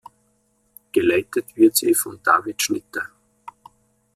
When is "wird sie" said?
1.55-1.93